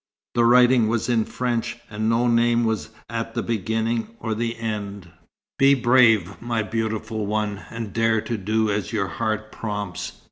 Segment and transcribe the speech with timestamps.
[0.33, 5.09] The writing was in French, and no name was at the beginning or the end.
[5.59, 10.13] "Be brave, my beautiful one, and dare to do as your heart prompts.